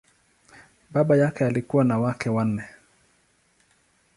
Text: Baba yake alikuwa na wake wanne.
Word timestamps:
Baba 0.89 1.17
yake 1.17 1.45
alikuwa 1.45 1.83
na 1.83 1.99
wake 1.99 2.29
wanne. 2.29 2.63